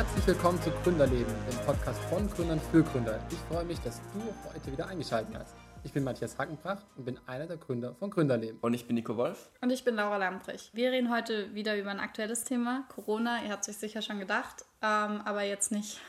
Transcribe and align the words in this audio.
Herzlich 0.00 0.28
willkommen 0.28 0.58
zu 0.62 0.70
Gründerleben, 0.82 1.26
dem 1.26 1.58
Podcast 1.66 2.00
von 2.04 2.26
Gründern 2.30 2.58
für 2.72 2.82
Gründer. 2.82 3.20
Ich 3.30 3.36
freue 3.54 3.66
mich, 3.66 3.78
dass 3.80 4.00
du 4.14 4.50
heute 4.50 4.72
wieder 4.72 4.86
eingeschaltet 4.86 5.34
hast. 5.38 5.54
Ich 5.84 5.92
bin 5.92 6.04
Matthias 6.04 6.38
Hackenbracht 6.38 6.86
und 6.96 7.04
bin 7.04 7.20
einer 7.26 7.46
der 7.46 7.58
Gründer 7.58 7.94
von 7.96 8.08
Gründerleben. 8.08 8.58
Und 8.62 8.72
ich 8.72 8.86
bin 8.86 8.94
Nico 8.94 9.18
Wolf. 9.18 9.50
Und 9.60 9.68
ich 9.68 9.84
bin 9.84 9.96
Laura 9.96 10.16
Lamprich. 10.16 10.70
Wir 10.72 10.90
reden 10.90 11.14
heute 11.14 11.54
wieder 11.54 11.76
über 11.76 11.90
ein 11.90 12.00
aktuelles 12.00 12.44
Thema, 12.44 12.86
Corona. 12.88 13.44
Ihr 13.44 13.50
habt 13.50 13.64
sich 13.64 13.76
sicher 13.76 14.00
schon 14.00 14.18
gedacht, 14.18 14.64
ähm, 14.80 15.20
aber 15.26 15.42
jetzt 15.42 15.70
nicht 15.70 16.00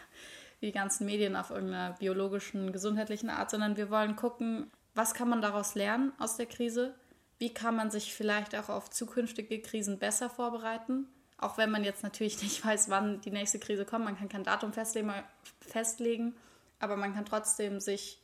wie 0.61 0.67
die 0.67 0.71
ganzen 0.71 1.05
Medien 1.05 1.35
auf 1.35 1.49
irgendeiner 1.49 1.91
biologischen, 1.99 2.71
gesundheitlichen 2.71 3.29
Art, 3.29 3.49
sondern 3.49 3.75
wir 3.75 3.89
wollen 3.89 4.15
gucken, 4.15 4.71
was 4.95 5.13
kann 5.13 5.27
man 5.27 5.41
daraus 5.41 5.75
lernen 5.75 6.13
aus 6.17 6.37
der 6.37 6.45
Krise? 6.45 6.95
Wie 7.39 7.53
kann 7.53 7.75
man 7.75 7.91
sich 7.91 8.13
vielleicht 8.13 8.55
auch 8.55 8.69
auf 8.69 8.89
zukünftige 8.89 9.61
Krisen 9.61 9.99
besser 9.99 10.29
vorbereiten? 10.29 11.09
Auch 11.41 11.57
wenn 11.57 11.71
man 11.71 11.83
jetzt 11.83 12.03
natürlich 12.03 12.41
nicht 12.43 12.65
weiß, 12.65 12.89
wann 12.89 13.19
die 13.21 13.31
nächste 13.31 13.59
Krise 13.59 13.83
kommt. 13.83 14.05
Man 14.05 14.17
kann 14.17 14.29
kein 14.29 14.45
Datum 14.45 14.71
festlegen, 14.71 16.35
aber 16.79 16.95
man 16.95 17.13
kann 17.13 17.25
trotzdem 17.25 17.81
sich 17.81 18.21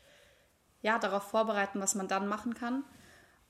ja, 0.82 1.00
darauf 1.00 1.24
vorbereiten, 1.24 1.82
was 1.82 1.96
man 1.96 2.08
dann 2.08 2.28
machen 2.28 2.54
kann. 2.54 2.84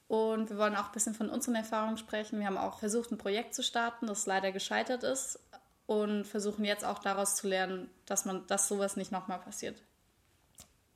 Und 0.08 0.50
wir 0.50 0.58
wollen 0.58 0.76
auch 0.76 0.88
ein 0.88 0.92
bisschen 0.94 1.14
von 1.14 1.30
unseren 1.30 1.56
Erfahrungen 1.56 1.98
sprechen. 1.98 2.40
Wir 2.40 2.48
haben 2.48 2.58
auch 2.58 2.80
versucht, 2.80 3.12
ein 3.12 3.18
Projekt 3.18 3.54
zu 3.54 3.62
starten, 3.62 4.08
das 4.08 4.26
leider 4.26 4.52
gescheitert 4.52 5.04
ist. 5.04 5.40
Und 5.86 6.26
versuchen 6.26 6.66
jetzt 6.66 6.84
auch 6.84 7.00
daraus 7.00 7.36
zu 7.36 7.48
lernen, 7.48 7.90
dass 8.06 8.26
man, 8.26 8.46
dass 8.48 8.68
sowas 8.68 8.98
nicht 8.98 9.12
nochmal 9.12 9.40
passiert. 9.40 9.82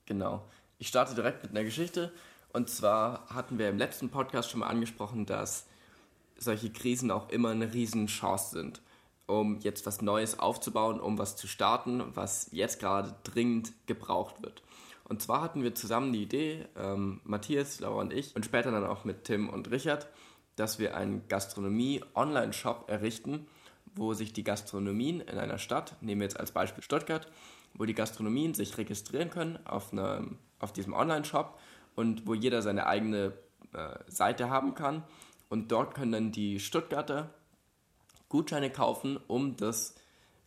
Genau. 0.05 0.45
Ich 0.79 0.87
starte 0.87 1.15
direkt 1.15 1.43
mit 1.43 1.51
einer 1.51 1.63
Geschichte. 1.63 2.11
Und 2.51 2.69
zwar 2.69 3.29
hatten 3.29 3.57
wir 3.57 3.69
im 3.69 3.77
letzten 3.77 4.09
Podcast 4.09 4.49
schon 4.49 4.61
mal 4.61 4.67
angesprochen, 4.67 5.25
dass 5.25 5.65
solche 6.41 6.71
Krisen 6.71 7.11
auch 7.11 7.29
immer 7.29 7.49
eine 7.49 7.73
Riesenchance 7.73 8.51
sind, 8.51 8.81
um 9.27 9.59
jetzt 9.59 9.85
was 9.85 10.01
Neues 10.01 10.39
aufzubauen, 10.39 10.99
um 10.99 11.17
was 11.17 11.35
zu 11.35 11.47
starten, 11.47 12.03
was 12.13 12.49
jetzt 12.51 12.79
gerade 12.79 13.15
dringend 13.23 13.73
gebraucht 13.85 14.41
wird. 14.41 14.63
Und 15.05 15.21
zwar 15.21 15.41
hatten 15.41 15.63
wir 15.63 15.75
zusammen 15.75 16.13
die 16.13 16.23
Idee, 16.23 16.65
ähm, 16.77 17.21
Matthias, 17.23 17.79
Laura 17.79 18.01
und 18.01 18.13
ich, 18.13 18.35
und 18.35 18.45
später 18.45 18.71
dann 18.71 18.85
auch 18.85 19.03
mit 19.03 19.25
Tim 19.25 19.49
und 19.49 19.69
Richard, 19.69 20.07
dass 20.55 20.79
wir 20.79 20.95
einen 20.95 21.27
Gastronomie-Online-Shop 21.27 22.85
errichten, 22.87 23.47
wo 23.93 24.13
sich 24.13 24.33
die 24.33 24.43
Gastronomien 24.43 25.19
in 25.19 25.37
einer 25.37 25.57
Stadt, 25.57 25.95
nehmen 26.01 26.21
wir 26.21 26.25
jetzt 26.25 26.39
als 26.39 26.51
Beispiel 26.51 26.83
Stuttgart, 26.83 27.27
wo 27.73 27.85
die 27.85 27.93
Gastronomien 27.93 28.53
sich 28.53 28.77
registrieren 28.77 29.29
können 29.29 29.59
auf, 29.65 29.91
eine, 29.91 30.29
auf 30.59 30.71
diesem 30.73 30.93
Online-Shop 30.93 31.59
und 31.95 32.25
wo 32.25 32.33
jeder 32.33 32.61
seine 32.61 32.87
eigene 32.87 33.33
äh, 33.73 33.97
Seite 34.07 34.49
haben 34.49 34.75
kann. 34.75 35.03
Und 35.51 35.73
dort 35.73 35.95
können 35.95 36.13
dann 36.13 36.31
die 36.31 36.61
Stuttgarter 36.61 37.29
Gutscheine 38.29 38.69
kaufen, 38.69 39.19
um 39.27 39.57
das 39.57 39.95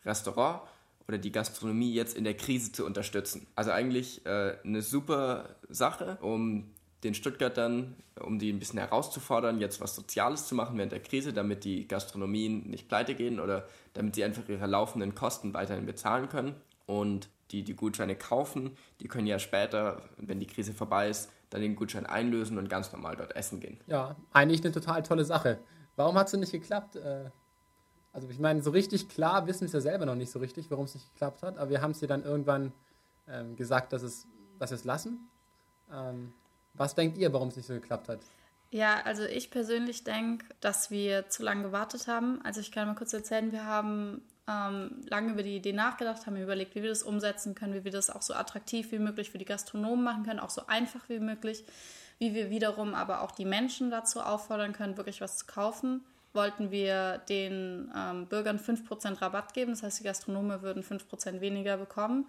Restaurant 0.03 0.61
oder 1.07 1.19
die 1.19 1.31
Gastronomie 1.31 1.93
jetzt 1.93 2.17
in 2.17 2.23
der 2.23 2.35
Krise 2.35 2.71
zu 2.71 2.87
unterstützen. 2.87 3.45
Also 3.55 3.69
eigentlich 3.69 4.25
äh, 4.25 4.57
eine 4.63 4.81
super 4.81 5.57
Sache, 5.69 6.17
um 6.21 6.71
den 7.03 7.13
Stuttgartern, 7.13 7.95
um 8.19 8.39
die 8.39 8.51
ein 8.51 8.57
bisschen 8.57 8.79
herauszufordern, 8.79 9.59
jetzt 9.59 9.79
was 9.79 9.95
Soziales 9.95 10.47
zu 10.47 10.55
machen 10.55 10.75
während 10.75 10.91
der 10.91 11.03
Krise, 11.03 11.33
damit 11.33 11.65
die 11.65 11.87
Gastronomien 11.87 12.67
nicht 12.67 12.87
pleite 12.87 13.13
gehen 13.13 13.39
oder 13.39 13.67
damit 13.93 14.15
sie 14.15 14.23
einfach 14.23 14.49
ihre 14.49 14.65
laufenden 14.65 15.13
Kosten 15.13 15.53
weiterhin 15.53 15.85
bezahlen 15.85 16.29
können. 16.29 16.55
Und 16.87 17.29
die 17.51 17.61
die 17.61 17.75
Gutscheine 17.75 18.15
kaufen, 18.15 18.75
die 19.01 19.07
können 19.07 19.27
ja 19.27 19.37
später, 19.37 20.01
wenn 20.17 20.39
die 20.39 20.47
Krise 20.47 20.73
vorbei 20.73 21.09
ist, 21.09 21.29
dann 21.55 21.61
den 21.61 21.75
Gutschein 21.75 22.05
einlösen 22.05 22.57
und 22.57 22.69
ganz 22.69 22.91
normal 22.91 23.15
dort 23.15 23.35
essen 23.35 23.59
gehen. 23.59 23.79
Ja, 23.87 24.15
eigentlich 24.33 24.63
eine 24.63 24.73
total 24.73 25.03
tolle 25.03 25.25
Sache. 25.25 25.59
Warum 25.95 26.17
hat 26.17 26.27
es 26.27 26.31
denn 26.31 26.41
nicht 26.41 26.51
geklappt? 26.51 26.97
Äh, 26.97 27.29
also 28.13 28.29
ich 28.29 28.39
meine, 28.39 28.61
so 28.61 28.71
richtig 28.71 29.09
klar 29.09 29.47
wissen 29.47 29.61
wir 29.61 29.67
es 29.67 29.73
ja 29.73 29.81
selber 29.81 30.05
noch 30.05 30.15
nicht 30.15 30.31
so 30.31 30.39
richtig, 30.39 30.69
warum 30.71 30.85
es 30.85 30.95
nicht 30.95 31.11
geklappt 31.13 31.43
hat, 31.43 31.57
aber 31.57 31.69
wir 31.69 31.81
haben 31.81 31.91
es 31.91 31.99
dir 31.99 32.07
dann 32.07 32.23
irgendwann 32.23 32.71
ähm, 33.27 33.55
gesagt, 33.55 33.93
dass, 33.93 34.03
es, 34.03 34.27
dass 34.59 34.71
wir 34.71 34.75
es 34.75 34.83
lassen. 34.83 35.19
Ähm, 35.91 36.33
was 36.73 36.95
denkt 36.95 37.17
ihr, 37.17 37.31
warum 37.33 37.49
es 37.49 37.55
nicht 37.55 37.65
so 37.65 37.73
geklappt 37.73 38.09
hat? 38.09 38.19
Ja, 38.71 39.01
also 39.03 39.23
ich 39.23 39.51
persönlich 39.51 40.03
denke, 40.03 40.45
dass 40.59 40.91
wir 40.91 41.29
zu 41.29 41.43
lange 41.43 41.63
gewartet 41.63 42.07
haben. 42.07 42.41
Also 42.43 42.61
ich 42.61 42.71
kann 42.71 42.87
mal 42.87 42.95
kurz 42.95 43.13
erzählen, 43.13 43.51
wir 43.51 43.65
haben 43.65 44.21
ähm, 44.47 45.01
lange 45.09 45.31
über 45.33 45.43
die 45.43 45.55
Idee 45.55 45.73
nachgedacht, 45.73 46.25
haben 46.25 46.37
überlegt, 46.37 46.75
wie 46.75 46.81
wir 46.81 46.89
das 46.89 47.03
umsetzen 47.03 47.55
können, 47.55 47.73
wie 47.73 47.83
wir 47.83 47.91
das 47.91 48.09
auch 48.09 48.21
so 48.21 48.33
attraktiv 48.33 48.91
wie 48.91 48.99
möglich 48.99 49.31
für 49.31 49.37
die 49.37 49.45
Gastronomen 49.45 50.03
machen 50.03 50.23
können, 50.23 50.39
auch 50.39 50.49
so 50.49 50.67
einfach 50.67 51.07
wie 51.09 51.19
möglich, 51.19 51.63
wie 52.19 52.33
wir 52.33 52.49
wiederum 52.49 52.93
aber 52.93 53.21
auch 53.21 53.31
die 53.31 53.45
Menschen 53.45 53.89
dazu 53.89 54.21
auffordern 54.21 54.73
können, 54.73 54.97
wirklich 54.97 55.21
was 55.21 55.37
zu 55.37 55.45
kaufen 55.45 56.01
wollten 56.35 56.69
wir 56.69 57.19
den 57.29 57.91
ähm, 57.95 58.27
Bürgern 58.27 58.59
5% 58.59 59.21
Rabatt 59.21 59.53
geben. 59.53 59.71
Das 59.71 59.81
heißt, 59.81 60.01
die 60.01 60.03
Gastronome 60.03 60.61
würden 60.61 60.83
5% 60.83 61.39
weniger 61.39 61.77
bekommen. 61.77 62.27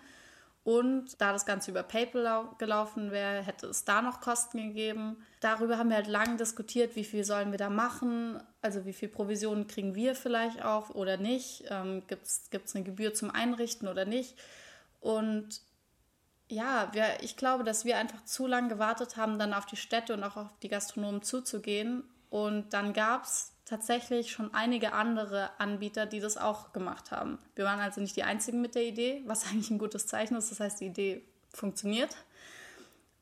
Und 0.66 1.21
da 1.21 1.31
das 1.31 1.47
Ganze 1.47 1.71
über 1.71 1.84
PayPal 1.84 2.49
gelaufen 2.59 3.12
wäre, 3.12 3.41
hätte 3.41 3.69
es 3.69 3.84
da 3.84 4.03
noch 4.03 4.21
Kosten 4.21 4.59
gegeben. 4.59 5.16
Darüber 5.38 5.78
haben 5.78 5.91
wir 5.91 5.97
halt 5.97 6.09
lange 6.09 6.38
diskutiert, 6.38 6.97
wie 6.97 7.04
viel 7.04 7.22
sollen 7.22 7.53
wir 7.53 7.59
da 7.59 7.71
machen, 7.71 8.43
also 8.62 8.84
wie 8.84 8.93
viel 8.93 9.09
Provisionen 9.09 9.69
kriegen 9.69 9.94
wir 9.94 10.16
vielleicht 10.16 10.65
auch 10.65 10.91
oder 10.91 11.19
nicht. 11.19 11.66
Ähm, 11.71 12.03
Gibt 12.09 12.27
es 12.27 12.75
eine 12.75 12.82
Gebühr 12.82 13.15
zum 13.15 13.31
Einrichten 13.31 13.87
oder 13.87 14.06
nicht? 14.06 14.34
Und 14.99 15.60
ja, 16.49 16.88
wir, 16.91 17.22
ich 17.22 17.37
glaube, 17.37 17.62
dass 17.62 17.84
wir 17.84 17.97
einfach 17.97 18.25
zu 18.25 18.48
lange 18.48 18.66
gewartet 18.66 19.16
haben, 19.16 19.38
dann 19.38 19.54
auf 19.54 19.66
die 19.66 19.77
Städte 19.77 20.15
und 20.15 20.25
auch 20.25 20.37
auf 20.37 20.59
die 20.65 20.69
Gastronomen 20.69 21.22
zuzugehen. 21.22 22.03
Und 22.28 22.72
dann 22.72 22.93
gab 22.93 23.22
es 23.22 23.53
tatsächlich 23.66 24.31
schon 24.31 24.54
einige 24.54 24.93
andere 24.93 25.50
Anbieter, 25.60 26.06
die 26.06 26.21
das 26.21 26.38
auch 26.38 26.72
gemacht 26.72 27.10
haben. 27.10 27.38
Wir 27.56 27.65
waren 27.65 27.81
also 27.81 28.00
nicht 28.00 28.16
die 28.16 28.22
Einzigen 28.22 28.62
mit 28.62 28.75
der 28.75 28.84
Idee, 28.84 29.22
was 29.27 29.47
eigentlich 29.50 29.71
ein 29.71 29.78
gutes 29.78 30.06
Zeichen 30.06 30.37
ist. 30.37 30.50
Das 30.50 30.60
heißt, 30.60 30.81
die 30.81 30.87
Idee 30.87 31.22
funktioniert. 31.53 32.16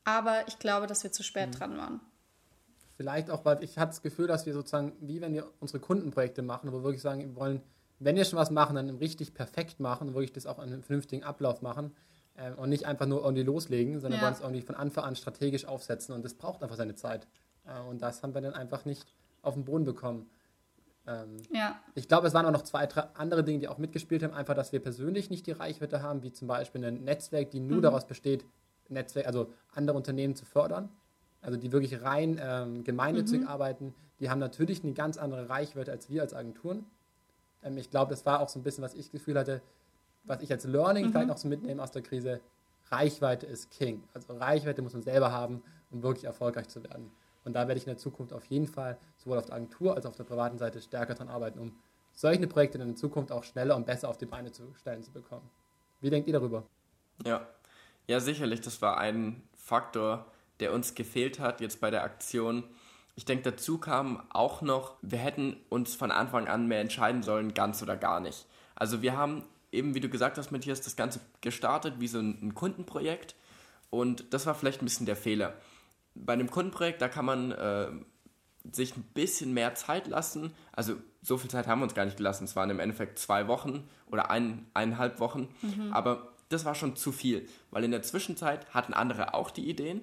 Aber 0.05 0.47
ich 0.47 0.59
glaube, 0.59 0.87
dass 0.87 1.03
wir 1.03 1.11
zu 1.11 1.23
spät 1.23 1.47
mhm. 1.47 1.51
dran 1.53 1.77
waren. 1.77 1.99
Vielleicht 2.95 3.29
auch, 3.29 3.43
weil 3.43 3.61
ich 3.63 3.77
hatte 3.77 3.89
das 3.89 4.01
Gefühl, 4.01 4.27
dass 4.27 4.45
wir 4.45 4.53
sozusagen, 4.53 4.93
wie 5.01 5.19
wenn 5.19 5.33
wir 5.33 5.51
unsere 5.59 5.79
Kundenprojekte 5.79 6.43
machen, 6.43 6.71
wo 6.71 6.77
wir 6.77 6.83
wirklich 6.83 7.01
sagen, 7.01 7.19
wir 7.21 7.35
wollen, 7.35 7.61
wenn 7.99 8.15
wir 8.15 8.23
schon 8.23 8.39
was 8.39 8.51
machen, 8.51 8.75
dann 8.75 8.89
richtig 8.89 9.33
perfekt 9.33 9.79
machen, 9.81 10.13
wirklich 10.13 10.31
das 10.31 10.45
auch 10.45 10.59
in 10.59 10.65
einem 10.65 10.83
vernünftigen 10.83 11.23
Ablauf 11.23 11.61
machen 11.61 11.93
äh, 12.35 12.51
und 12.51 12.69
nicht 12.69 12.85
einfach 12.85 13.05
nur 13.05 13.23
irgendwie 13.23 13.43
loslegen, 13.43 13.99
sondern 13.99 14.19
ja. 14.19 14.25
wollen 14.25 14.33
es 14.33 14.39
irgendwie 14.39 14.61
von 14.61 14.75
Anfang 14.75 15.03
an 15.03 15.15
strategisch 15.15 15.65
aufsetzen 15.65 16.15
und 16.15 16.23
das 16.23 16.35
braucht 16.35 16.63
einfach 16.63 16.77
seine 16.77 16.95
Zeit. 16.95 17.27
Äh, 17.65 17.81
und 17.89 18.01
das 18.01 18.23
haben 18.23 18.33
wir 18.33 18.41
dann 18.41 18.53
einfach 18.53 18.85
nicht 18.85 19.05
auf 19.41 19.55
den 19.55 19.65
Boden 19.65 19.83
bekommen. 19.83 20.29
Ähm, 21.07 21.37
ja. 21.51 21.79
Ich 21.93 22.07
glaube, 22.07 22.27
es 22.27 22.33
waren 22.33 22.45
auch 22.45 22.51
noch 22.51 22.63
zwei, 22.63 22.87
andere 23.13 23.43
Dinge, 23.43 23.59
die 23.59 23.67
auch 23.67 23.77
mitgespielt 23.77 24.23
haben. 24.23 24.33
Einfach, 24.33 24.55
dass 24.55 24.71
wir 24.71 24.79
persönlich 24.79 25.29
nicht 25.29 25.45
die 25.47 25.51
Reichweite 25.51 26.01
haben, 26.01 26.23
wie 26.23 26.31
zum 26.31 26.47
Beispiel 26.47 26.83
ein 26.83 27.03
Netzwerk, 27.03 27.51
die 27.51 27.59
nur 27.59 27.77
mhm. 27.77 27.83
daraus 27.83 28.07
besteht, 28.07 28.45
Netzwerk, 28.89 29.27
also 29.27 29.51
andere 29.73 29.97
Unternehmen 29.97 30.35
zu 30.35 30.45
fördern. 30.45 30.89
Also 31.41 31.57
die 31.57 31.71
wirklich 31.71 32.01
rein 32.01 32.39
ähm, 32.41 32.83
gemeinnützig 32.83 33.41
mhm. 33.41 33.47
arbeiten, 33.47 33.93
die 34.19 34.29
haben 34.29 34.39
natürlich 34.39 34.83
eine 34.83 34.93
ganz 34.93 35.17
andere 35.17 35.49
Reichweite 35.49 35.91
als 35.91 36.09
wir 36.09 36.21
als 36.21 36.33
Agenturen. 36.33 36.85
Ähm, 37.63 37.77
ich 37.77 37.91
glaube, 37.91 38.09
das 38.09 38.25
war 38.25 38.39
auch 38.39 38.49
so 38.49 38.59
ein 38.59 38.63
bisschen, 38.63 38.83
was 38.83 38.93
ich 38.93 39.03
das 39.03 39.11
Gefühl 39.11 39.37
hatte, 39.37 39.61
was 40.23 40.41
ich 40.41 40.51
als 40.51 40.65
Learning 40.65 41.07
mhm. 41.07 41.11
vielleicht 41.11 41.27
noch 41.27 41.37
so 41.37 41.47
mitnehme 41.47 41.81
aus 41.83 41.91
der 41.91 42.01
Krise. 42.01 42.41
Reichweite 42.89 43.45
ist 43.45 43.71
King. 43.71 44.03
Also 44.13 44.33
Reichweite 44.33 44.81
muss 44.81 44.93
man 44.93 45.01
selber 45.01 45.31
haben, 45.31 45.61
um 45.91 46.03
wirklich 46.03 46.25
erfolgreich 46.25 46.67
zu 46.67 46.83
werden. 46.83 47.11
Und 47.45 47.53
da 47.53 47.67
werde 47.67 47.77
ich 47.77 47.85
in 47.85 47.91
der 47.91 47.97
Zukunft 47.97 48.33
auf 48.33 48.43
jeden 48.45 48.67
Fall 48.67 48.97
sowohl 49.17 49.37
auf 49.37 49.45
der 49.45 49.55
Agentur 49.55 49.95
als 49.95 50.05
auch 50.05 50.09
auf 50.09 50.15
der 50.17 50.23
privaten 50.25 50.57
Seite 50.57 50.81
stärker 50.81 51.13
daran 51.13 51.29
arbeiten, 51.29 51.59
um 51.59 51.71
solche 52.11 52.47
Projekte 52.47 52.79
in 52.79 52.87
der 52.87 52.95
Zukunft 52.95 53.31
auch 53.31 53.43
schneller 53.43 53.75
und 53.75 53.85
besser 53.85 54.09
auf 54.09 54.17
die 54.17 54.25
Beine 54.25 54.51
zu 54.51 54.73
stellen 54.79 55.03
zu 55.03 55.11
bekommen. 55.11 55.49
Wie 56.01 56.09
denkt 56.09 56.27
ihr 56.27 56.33
darüber? 56.33 56.63
Ja, 57.23 57.47
ja 58.07 58.19
sicherlich, 58.19 58.61
das 58.61 58.81
war 58.81 58.97
ein 58.97 59.43
Faktor, 59.55 60.25
der 60.59 60.73
uns 60.73 60.95
gefehlt 60.95 61.39
hat 61.39 61.61
jetzt 61.61 61.79
bei 61.79 61.91
der 61.91 62.03
Aktion. 62.03 62.63
Ich 63.15 63.25
denke, 63.25 63.51
dazu 63.51 63.77
kam 63.77 64.23
auch 64.31 64.61
noch, 64.61 64.95
wir 65.01 65.19
hätten 65.19 65.57
uns 65.69 65.95
von 65.95 66.11
Anfang 66.11 66.47
an 66.47 66.67
mehr 66.67 66.81
entscheiden 66.81 67.21
sollen, 67.21 67.53
ganz 67.53 67.81
oder 67.81 67.95
gar 67.95 68.19
nicht. 68.19 68.47
Also 68.75 69.01
wir 69.01 69.15
haben 69.15 69.43
eben, 69.71 69.93
wie 69.93 69.99
du 69.99 70.09
gesagt 70.09 70.37
hast, 70.37 70.51
Matthias, 70.51 70.81
das 70.81 70.95
Ganze 70.95 71.19
gestartet 71.41 71.99
wie 71.99 72.07
so 72.07 72.19
ein 72.19 72.55
Kundenprojekt 72.55 73.35
und 73.89 74.33
das 74.33 74.45
war 74.45 74.55
vielleicht 74.55 74.81
ein 74.81 74.85
bisschen 74.85 75.05
der 75.05 75.15
Fehler 75.15 75.53
bei 76.15 76.33
einem 76.33 76.49
Kundenprojekt, 76.49 77.01
da 77.01 77.07
kann 77.07 77.25
man 77.25 77.51
äh, 77.51 77.87
sich 78.71 78.95
ein 78.95 79.03
bisschen 79.13 79.53
mehr 79.53 79.75
Zeit 79.75 80.07
lassen. 80.07 80.53
Also 80.71 80.95
so 81.21 81.37
viel 81.37 81.49
Zeit 81.49 81.67
haben 81.67 81.79
wir 81.79 81.83
uns 81.83 81.93
gar 81.93 82.05
nicht 82.05 82.17
gelassen. 82.17 82.45
Es 82.45 82.55
waren 82.55 82.69
im 82.69 82.79
Endeffekt 82.79 83.19
zwei 83.19 83.47
Wochen 83.47 83.87
oder 84.07 84.31
ein, 84.31 84.65
eineinhalb 84.73 85.19
Wochen. 85.19 85.49
Mhm. 85.61 85.93
Aber 85.93 86.33
das 86.49 86.65
war 86.65 86.75
schon 86.75 86.95
zu 86.95 87.11
viel, 87.11 87.47
weil 87.71 87.83
in 87.83 87.91
der 87.91 88.03
Zwischenzeit 88.03 88.73
hatten 88.73 88.93
andere 88.93 89.33
auch 89.33 89.51
die 89.51 89.69
Ideen, 89.69 90.01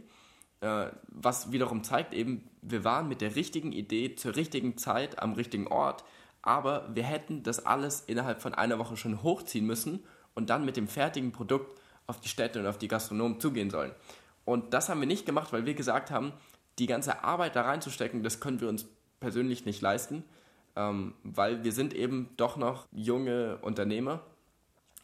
äh, 0.61 0.87
was 1.09 1.53
wiederum 1.53 1.85
zeigt 1.85 2.15
eben, 2.15 2.49
wir 2.61 2.85
waren 2.85 3.09
mit 3.09 3.21
der 3.21 3.37
richtigen 3.37 3.73
Idee 3.73 4.15
zur 4.15 4.37
richtigen 4.37 4.77
Zeit 4.77 5.21
am 5.21 5.33
richtigen 5.33 5.67
Ort, 5.67 6.05
aber 6.43 6.89
wir 6.95 7.05
hätten 7.05 7.43
das 7.43 7.65
alles 7.65 8.01
innerhalb 8.01 8.43
von 8.43 8.55
einer 8.55 8.79
Woche 8.79 8.97
schon 8.97 9.23
hochziehen 9.23 9.67
müssen 9.67 10.05
und 10.35 10.51
dann 10.51 10.65
mit 10.65 10.77
dem 10.77 10.89
fertigen 10.89 11.33
Produkt 11.33 11.81
auf 12.07 12.21
die 12.21 12.29
Städte 12.29 12.59
und 12.59 12.67
auf 12.67 12.79
die 12.79 12.89
Gastronomen 12.89 13.41
zugehen 13.41 13.71
sollen. 13.71 13.93
Und 14.45 14.75
das 14.75 14.89
haben 14.89 15.01
wir 15.01 15.07
nicht 15.07 15.27
gemacht, 15.27 15.53
weil 15.53 15.67
wir 15.67 15.75
gesagt 15.75 16.11
haben, 16.11 16.33
die 16.79 16.87
ganze 16.87 17.23
Arbeit 17.23 17.57
da 17.57 17.63
reinzustecken, 17.63 18.23
das 18.23 18.41
können 18.41 18.61
wir 18.61 18.69
uns 18.69 18.87
persönlich 19.21 19.65
nicht 19.65 19.81
leisten, 19.81 20.25
ähm, 20.77 21.15
weil 21.23 21.65
wir 21.65 21.73
sind 21.73 21.95
eben 21.95 22.31
doch 22.37 22.57
noch 22.57 22.87
junge 22.93 23.59
Unternehmer 23.59 24.21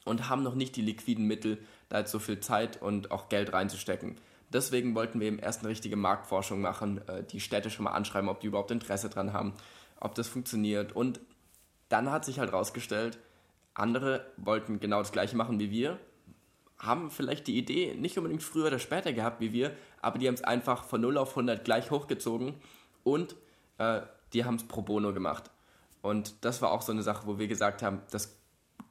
und 0.04 0.28
haben 0.28 0.42
noch 0.42 0.54
nicht 0.54 0.76
die 0.76 0.82
liquiden 0.82 1.26
Mittel, 1.26 1.58
da 1.88 2.00
jetzt 2.00 2.10
so 2.10 2.18
viel 2.18 2.40
Zeit 2.40 2.80
und 2.82 3.10
auch 3.10 3.28
Geld 3.28 3.52
reinzustecken. 3.52 4.16
Deswegen 4.50 4.94
wollten 4.94 5.20
wir 5.20 5.28
eben 5.28 5.38
erst 5.38 5.60
eine 5.60 5.68
richtige 5.68 5.96
Marktforschung 5.96 6.60
machen, 6.60 7.06
äh, 7.06 7.22
die 7.22 7.40
Städte 7.40 7.70
schon 7.70 7.84
mal 7.84 7.92
anschreiben, 7.92 8.28
ob 8.28 8.40
die 8.40 8.46
überhaupt 8.46 8.70
Interesse 8.70 9.10
dran 9.10 9.32
haben, 9.32 9.52
ob 10.00 10.14
das 10.14 10.26
funktioniert. 10.26 10.92
Und 10.92 11.20
dann 11.90 12.10
hat 12.10 12.24
sich 12.24 12.38
halt 12.38 12.52
rausgestellt, 12.52 13.18
andere 13.74 14.26
wollten 14.36 14.80
genau 14.80 14.98
das 14.98 15.12
gleiche 15.12 15.36
machen 15.36 15.60
wie 15.60 15.70
wir, 15.70 15.98
haben 16.78 17.10
vielleicht 17.10 17.46
die 17.46 17.58
Idee 17.58 17.94
nicht 17.94 18.16
unbedingt 18.18 18.42
früher 18.42 18.66
oder 18.66 18.78
später 18.78 19.12
gehabt 19.12 19.40
wie 19.40 19.52
wir, 19.52 19.72
aber 20.00 20.18
die 20.18 20.28
haben 20.28 20.34
es 20.34 20.44
einfach 20.44 20.84
von 20.84 21.00
0 21.00 21.18
auf 21.18 21.30
100 21.30 21.64
gleich 21.64 21.90
hochgezogen 21.90 22.54
und 23.02 23.36
äh, 23.78 24.02
die 24.32 24.44
haben 24.44 24.56
es 24.56 24.66
pro 24.66 24.82
bono 24.82 25.12
gemacht. 25.12 25.50
Und 26.02 26.44
das 26.44 26.62
war 26.62 26.70
auch 26.70 26.82
so 26.82 26.92
eine 26.92 27.02
Sache, 27.02 27.26
wo 27.26 27.38
wir 27.38 27.48
gesagt 27.48 27.82
haben, 27.82 28.02
das 28.10 28.36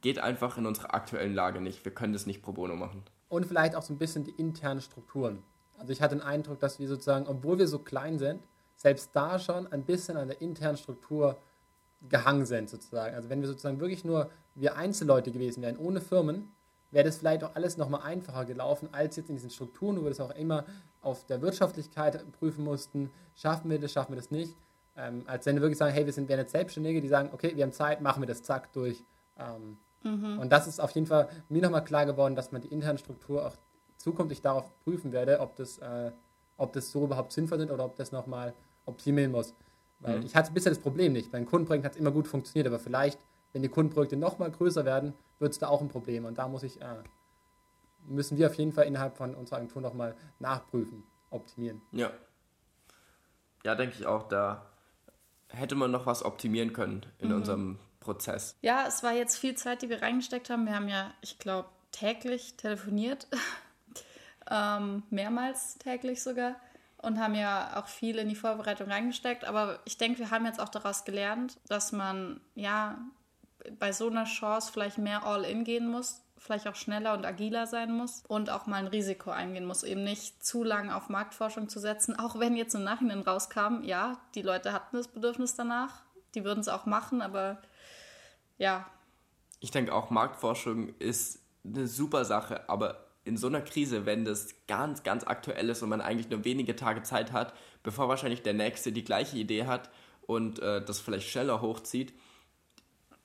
geht 0.01 0.19
einfach 0.19 0.57
in 0.57 0.65
unserer 0.65 0.93
aktuellen 0.93 1.33
Lage 1.33 1.61
nicht. 1.61 1.85
Wir 1.85 1.93
können 1.93 2.13
das 2.13 2.25
nicht 2.25 2.41
pro 2.41 2.51
bono 2.51 2.75
machen. 2.75 3.03
Und 3.29 3.45
vielleicht 3.45 3.75
auch 3.75 3.81
so 3.81 3.93
ein 3.93 3.97
bisschen 3.97 4.23
die 4.23 4.31
internen 4.31 4.81
Strukturen. 4.81 5.43
Also 5.77 5.93
ich 5.93 6.01
hatte 6.01 6.15
den 6.15 6.23
Eindruck, 6.23 6.59
dass 6.59 6.79
wir 6.79 6.87
sozusagen, 6.87 7.27
obwohl 7.27 7.59
wir 7.59 7.67
so 7.67 7.79
klein 7.79 8.17
sind, 8.19 8.41
selbst 8.75 9.11
da 9.13 9.39
schon 9.39 9.67
ein 9.67 9.83
bisschen 9.83 10.17
an 10.17 10.27
der 10.27 10.41
internen 10.41 10.77
Struktur 10.77 11.37
gehangen 12.09 12.45
sind 12.45 12.69
sozusagen. 12.69 13.15
Also 13.15 13.29
wenn 13.29 13.41
wir 13.41 13.47
sozusagen 13.47 13.79
wirklich 13.79 14.05
nur 14.05 14.29
wir 14.55 14.75
Einzelleute 14.75 15.31
gewesen 15.31 15.61
wären, 15.61 15.77
ohne 15.77 16.01
Firmen, 16.01 16.49
wäre 16.91 17.05
das 17.05 17.17
vielleicht 17.17 17.43
auch 17.43 17.55
alles 17.55 17.77
nochmal 17.77 18.01
einfacher 18.01 18.45
gelaufen, 18.45 18.89
als 18.91 19.15
jetzt 19.15 19.29
in 19.29 19.35
diesen 19.35 19.49
Strukturen, 19.49 19.97
wo 19.97 20.03
wir 20.03 20.09
das 20.09 20.19
auch 20.19 20.35
immer 20.35 20.65
auf 21.01 21.25
der 21.25 21.41
Wirtschaftlichkeit 21.41 22.23
prüfen 22.33 22.63
mussten, 22.63 23.11
schaffen 23.35 23.69
wir 23.69 23.79
das, 23.79 23.91
schaffen 23.91 24.13
wir 24.13 24.17
das 24.17 24.31
nicht. 24.31 24.55
Ähm, 24.95 25.23
als 25.27 25.45
wenn 25.45 25.55
wir 25.55 25.61
wirklich 25.61 25.77
sagen, 25.77 25.93
hey, 25.93 26.05
wir 26.05 26.13
sind 26.13 26.27
wir 26.27 26.37
jetzt 26.37 26.51
Selbstständige, 26.51 27.01
die 27.01 27.07
sagen, 27.07 27.29
okay, 27.33 27.55
wir 27.55 27.63
haben 27.63 27.71
Zeit, 27.71 28.01
machen 28.01 28.21
wir 28.21 28.27
das, 28.27 28.41
zack, 28.41 28.73
durch. 28.73 29.03
Ähm, 29.37 29.77
mhm. 30.03 30.39
Und 30.39 30.51
das 30.51 30.67
ist 30.67 30.79
auf 30.79 30.91
jeden 30.91 31.05
Fall 31.05 31.29
mir 31.49 31.61
nochmal 31.61 31.83
klar 31.83 32.05
geworden, 32.05 32.35
dass 32.35 32.51
man 32.51 32.61
die 32.61 32.69
interne 32.69 32.97
Struktur 32.97 33.45
auch 33.45 33.55
zukünftig 33.97 34.41
darauf 34.41 34.71
prüfen 34.79 35.11
werde, 35.11 35.39
ob 35.39 35.55
das, 35.55 35.77
äh, 35.77 36.11
ob 36.57 36.73
das 36.73 36.91
so 36.91 37.03
überhaupt 37.03 37.31
sinnvoll 37.31 37.61
ist 37.61 37.69
oder 37.71 37.85
ob 37.85 37.95
das 37.95 38.11
nochmal 38.11 38.53
optimieren 38.85 39.31
muss. 39.31 39.53
Weil 39.99 40.19
mhm. 40.19 40.25
ich 40.25 40.35
hatte 40.35 40.51
bisher 40.51 40.71
das 40.71 40.79
Problem 40.79 41.13
nicht. 41.13 41.31
Beim 41.31 41.45
Kundenprojekt 41.45 41.85
hat 41.85 41.93
es 41.93 41.99
immer 41.99 42.11
gut 42.11 42.27
funktioniert, 42.27 42.67
aber 42.67 42.79
vielleicht, 42.79 43.19
wenn 43.53 43.61
die 43.61 43.69
Kundenprojekte 43.69 44.17
nochmal 44.17 44.51
größer 44.51 44.85
werden, 44.85 45.13
wird 45.39 45.53
es 45.53 45.59
da 45.59 45.67
auch 45.67 45.81
ein 45.81 45.89
Problem. 45.89 46.25
Und 46.25 46.37
da 46.37 46.47
muss 46.47 46.63
ich, 46.63 46.81
äh, 46.81 47.03
müssen 48.05 48.37
wir 48.37 48.47
auf 48.47 48.55
jeden 48.55 48.71
Fall 48.71 48.85
innerhalb 48.85 49.17
von 49.17 49.35
unserer 49.35 49.57
Agentur 49.57 49.81
nochmal 49.81 50.15
nachprüfen, 50.39 51.03
optimieren. 51.29 51.81
Ja. 51.91 52.11
Ja, 53.63 53.75
denke 53.75 53.95
ich 53.97 54.05
auch, 54.05 54.27
da 54.27 54.65
hätte 55.49 55.75
man 55.75 55.91
noch 55.91 56.05
was 56.05 56.23
optimieren 56.23 56.73
können 56.73 57.05
in 57.19 57.29
mhm. 57.29 57.35
unserem 57.35 57.79
Prozess. 57.99 58.55
Ja, 58.61 58.85
es 58.87 59.03
war 59.03 59.13
jetzt 59.13 59.37
viel 59.37 59.55
Zeit, 59.55 59.81
die 59.81 59.89
wir 59.89 60.01
reingesteckt 60.01 60.49
haben. 60.49 60.65
Wir 60.65 60.75
haben 60.75 60.87
ja, 60.87 61.13
ich 61.21 61.39
glaube, 61.39 61.69
täglich 61.91 62.55
telefoniert. 62.55 63.27
ähm, 64.49 65.03
mehrmals 65.09 65.77
täglich 65.77 66.23
sogar 66.23 66.55
und 66.97 67.19
haben 67.19 67.35
ja 67.35 67.79
auch 67.79 67.87
viel 67.87 68.17
in 68.17 68.29
die 68.29 68.35
Vorbereitung 68.35 68.89
reingesteckt. 68.89 69.45
Aber 69.45 69.79
ich 69.85 69.97
denke, 69.97 70.19
wir 70.19 70.31
haben 70.31 70.45
jetzt 70.45 70.59
auch 70.59 70.69
daraus 70.69 71.05
gelernt, 71.05 71.59
dass 71.67 71.91
man 71.91 72.41
ja 72.55 72.97
bei 73.79 73.91
so 73.91 74.07
einer 74.07 74.25
Chance 74.25 74.71
vielleicht 74.71 74.97
mehr 74.97 75.25
All-In 75.25 75.63
gehen 75.63 75.89
muss, 75.89 76.21
vielleicht 76.37 76.67
auch 76.67 76.75
schneller 76.75 77.13
und 77.13 77.25
agiler 77.25 77.67
sein 77.67 77.91
muss 77.91 78.23
und 78.27 78.49
auch 78.49 78.67
mal 78.67 78.77
ein 78.77 78.87
Risiko 78.87 79.31
eingehen 79.31 79.65
muss, 79.65 79.83
eben 79.83 80.03
nicht 80.03 80.45
zu 80.45 80.63
lange 80.63 80.95
auf 80.95 81.09
Marktforschung 81.09 81.69
zu 81.69 81.79
setzen, 81.79 82.17
auch 82.17 82.39
wenn 82.39 82.55
jetzt 82.55 82.75
im 82.75 82.83
Nachhinein 82.83 83.21
rauskam, 83.21 83.83
ja, 83.83 84.19
die 84.35 84.41
Leute 84.41 84.73
hatten 84.73 84.97
das 84.97 85.07
Bedürfnis 85.07 85.55
danach, 85.55 86.03
die 86.35 86.43
würden 86.43 86.59
es 86.59 86.67
auch 86.67 86.85
machen, 86.85 87.21
aber 87.21 87.61
ja. 88.57 88.89
Ich 89.59 89.71
denke 89.71 89.93
auch, 89.93 90.09
Marktforschung 90.09 90.89
ist 90.99 91.39
eine 91.65 91.87
super 91.87 92.25
Sache, 92.25 92.69
aber 92.69 93.07
in 93.25 93.35
so 93.35 93.47
einer 93.47 93.61
Krise, 93.61 94.05
wenn 94.05 94.23
das 94.23 94.55
ganz, 94.67 95.03
ganz 95.03 95.25
aktuell 95.25 95.69
ist 95.69 95.81
und 95.81 95.89
man 95.89 96.01
eigentlich 96.01 96.29
nur 96.29 96.45
wenige 96.45 96.75
Tage 96.75 97.03
Zeit 97.03 97.33
hat, 97.33 97.53
bevor 97.83 98.07
wahrscheinlich 98.07 98.41
der 98.41 98.53
Nächste 98.53 98.91
die 98.91 99.03
gleiche 99.03 99.37
Idee 99.37 99.65
hat 99.65 99.89
und 100.21 100.59
äh, 100.59 100.83
das 100.83 101.01
vielleicht 101.01 101.27
schneller 101.27 101.61
hochzieht, 101.61 102.13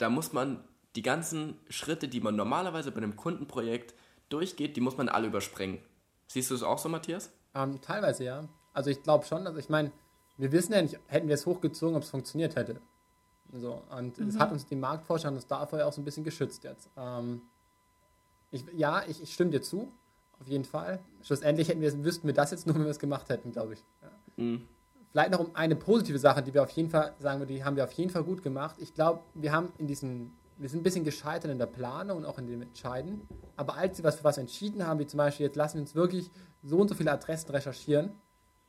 da 0.02 0.10
muss 0.10 0.32
man 0.32 0.64
die 0.96 1.02
ganzen 1.02 1.58
Schritte, 1.68 2.08
die 2.08 2.20
man 2.20 2.34
normalerweise 2.34 2.90
bei 2.90 2.98
einem 2.98 3.16
Kundenprojekt 3.16 3.94
durchgeht, 4.28 4.76
die 4.76 4.80
muss 4.80 4.96
man 4.96 5.08
alle 5.08 5.28
überspringen. 5.28 5.78
Siehst 6.26 6.50
du 6.50 6.54
es 6.54 6.62
auch 6.62 6.78
so, 6.78 6.88
Matthias? 6.88 7.30
Ähm, 7.54 7.80
teilweise 7.80 8.24
ja. 8.24 8.48
Also 8.72 8.90
ich 8.90 9.02
glaube 9.02 9.24
schon, 9.24 9.46
also 9.46 9.58
ich 9.58 9.68
meine, 9.68 9.92
wir 10.38 10.50
wissen 10.50 10.72
ja 10.72 10.82
nicht, 10.82 10.98
hätten 11.06 11.28
wir 11.28 11.34
es 11.34 11.46
hochgezogen, 11.46 11.94
ob 11.94 12.02
es 12.02 12.10
funktioniert 12.10 12.56
hätte. 12.56 12.80
So, 13.52 13.82
und 13.96 14.18
mhm. 14.18 14.26
das 14.26 14.38
hat 14.38 14.50
uns 14.50 14.66
die 14.66 14.76
Marktforscher 14.76 15.28
und 15.28 15.34
das 15.36 15.46
davor 15.46 15.78
ja 15.78 15.86
auch 15.86 15.92
so 15.92 16.00
ein 16.00 16.04
bisschen 16.04 16.24
geschützt 16.24 16.64
jetzt. 16.64 16.90
Ähm, 16.96 17.42
ich, 18.50 18.64
ja, 18.74 19.04
ich, 19.06 19.22
ich, 19.22 19.32
stimme 19.32 19.50
dir 19.50 19.62
zu, 19.62 19.92
auf 20.40 20.48
jeden 20.48 20.64
Fall. 20.64 21.00
Schlussendlich 21.22 21.68
hätten 21.68 21.80
wir, 21.80 22.04
wüssten 22.04 22.26
wir 22.26 22.34
das 22.34 22.50
jetzt 22.50 22.66
nur, 22.66 22.74
wenn 22.74 22.84
wir 22.84 22.90
es 22.90 22.98
gemacht 22.98 23.28
hätten, 23.28 23.52
glaube 23.52 23.74
ich. 23.74 23.84
Ja. 24.02 24.10
Mhm. 24.36 24.68
Vielleicht 25.12 25.30
noch 25.30 25.40
um 25.40 25.54
eine 25.54 25.76
positive 25.76 26.18
Sache, 26.18 26.42
die 26.42 26.52
wir 26.52 26.62
auf 26.62 26.70
jeden 26.70 26.90
Fall, 26.90 27.12
sagen 27.18 27.40
wir, 27.40 27.46
die 27.46 27.62
haben 27.64 27.76
wir 27.76 27.84
auf 27.84 27.92
jeden 27.92 28.10
Fall 28.10 28.24
gut 28.24 28.42
gemacht. 28.42 28.76
Ich 28.78 28.94
glaube, 28.94 29.20
wir 29.34 29.52
haben 29.52 29.72
in 29.78 29.86
diesen, 29.86 30.32
wir 30.58 30.68
sind 30.68 30.80
ein 30.80 30.82
bisschen 30.82 31.04
gescheitert 31.04 31.50
in 31.50 31.58
der 31.58 31.66
Planung 31.66 32.18
und 32.18 32.24
auch 32.24 32.38
in 32.38 32.46
dem 32.46 32.62
Entscheiden. 32.62 33.20
Aber 33.56 33.76
als 33.76 33.98
wir 33.98 34.04
was 34.04 34.16
für 34.16 34.24
was 34.24 34.38
entschieden 34.38 34.86
haben, 34.86 34.98
wie 34.98 35.06
zum 35.06 35.18
Beispiel, 35.18 35.46
jetzt 35.46 35.56
lassen 35.56 35.74
wir 35.74 35.82
uns 35.82 35.94
wirklich 35.94 36.30
so 36.62 36.78
und 36.78 36.88
so 36.88 36.94
viele 36.94 37.12
Adressen 37.12 37.50
recherchieren, 37.50 38.10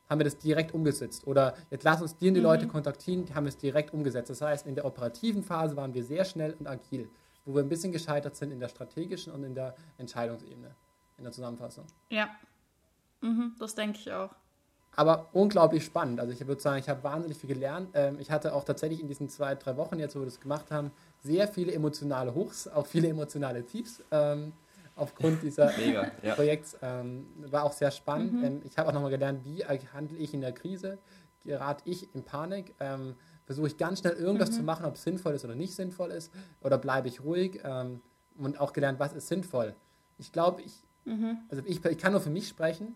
haben 0.08 0.20
wir 0.20 0.24
das 0.24 0.36
direkt 0.36 0.74
umgesetzt. 0.74 1.26
Oder 1.26 1.54
jetzt 1.70 1.82
lassen 1.82 2.02
uns 2.02 2.16
die 2.16 2.28
und 2.28 2.34
die 2.34 2.40
mhm. 2.40 2.46
Leute 2.46 2.66
kontaktieren, 2.66 3.24
die 3.24 3.34
haben 3.34 3.46
es 3.46 3.56
direkt 3.56 3.94
umgesetzt. 3.94 4.28
Das 4.28 4.42
heißt, 4.42 4.66
in 4.66 4.74
der 4.74 4.84
operativen 4.84 5.42
Phase 5.42 5.76
waren 5.76 5.94
wir 5.94 6.04
sehr 6.04 6.24
schnell 6.26 6.54
und 6.58 6.66
agil 6.66 7.08
wo 7.44 7.54
wir 7.54 7.62
ein 7.62 7.68
bisschen 7.68 7.92
gescheitert 7.92 8.36
sind 8.36 8.52
in 8.52 8.60
der 8.60 8.68
strategischen 8.68 9.32
und 9.32 9.44
in 9.44 9.54
der 9.54 9.74
Entscheidungsebene, 9.98 10.74
in 11.18 11.24
der 11.24 11.32
Zusammenfassung. 11.32 11.86
Ja, 12.10 12.30
mhm, 13.20 13.54
das 13.58 13.74
denke 13.74 13.98
ich 13.98 14.12
auch. 14.12 14.34
Aber 14.96 15.28
unglaublich 15.32 15.84
spannend. 15.84 16.20
Also 16.20 16.32
ich 16.32 16.46
würde 16.46 16.60
sagen, 16.60 16.78
ich 16.78 16.88
habe 16.88 17.02
wahnsinnig 17.02 17.38
viel 17.38 17.48
gelernt. 17.48 17.90
Ähm, 17.94 18.18
ich 18.20 18.30
hatte 18.30 18.54
auch 18.54 18.64
tatsächlich 18.64 19.00
in 19.00 19.08
diesen 19.08 19.28
zwei, 19.28 19.54
drei 19.54 19.76
Wochen 19.76 19.98
jetzt, 19.98 20.14
wo 20.14 20.20
wir 20.20 20.26
das 20.26 20.40
gemacht 20.40 20.70
haben, 20.70 20.90
sehr 21.22 21.48
viele 21.48 21.72
emotionale 21.72 22.34
Hochs, 22.34 22.68
auch 22.68 22.86
viele 22.86 23.08
emotionale 23.08 23.64
Tiefs 23.64 24.02
ähm, 24.10 24.52
aufgrund 24.96 25.42
dieser 25.42 25.72
Mega, 25.78 26.10
ja. 26.22 26.34
Projekts. 26.34 26.76
Ähm, 26.82 27.26
war 27.50 27.64
auch 27.64 27.72
sehr 27.72 27.90
spannend. 27.90 28.32
Mhm. 28.32 28.62
ich 28.64 28.78
habe 28.78 28.88
auch 28.88 28.94
nochmal 28.94 29.10
gelernt, 29.10 29.44
wie 29.44 29.64
handle 29.64 30.18
ich 30.18 30.34
in 30.34 30.40
der 30.40 30.52
Krise. 30.52 30.98
Gerate 31.44 31.82
ich 31.84 32.14
in 32.14 32.22
Panik? 32.22 32.74
versuche 33.44 33.66
ich 33.66 33.76
ganz 33.76 34.00
schnell 34.00 34.14
irgendwas 34.14 34.50
mhm. 34.50 34.54
zu 34.54 34.62
machen, 34.62 34.86
ob 34.86 34.94
es 34.94 35.02
sinnvoll 35.02 35.34
ist 35.34 35.44
oder 35.44 35.54
nicht 35.54 35.74
sinnvoll 35.74 36.10
ist, 36.10 36.32
oder 36.60 36.78
bleibe 36.78 37.08
ich 37.08 37.22
ruhig 37.22 37.60
ähm, 37.64 38.00
und 38.38 38.58
auch 38.60 38.72
gelernt, 38.72 38.98
was 38.98 39.12
ist 39.12 39.28
sinnvoll. 39.28 39.74
Ich 40.18 40.32
glaube, 40.32 40.62
ich, 40.62 40.72
mhm. 41.04 41.38
also 41.50 41.62
ich, 41.66 41.84
ich 41.84 41.98
kann 41.98 42.12
nur 42.12 42.20
für 42.20 42.30
mich 42.30 42.48
sprechen. 42.48 42.94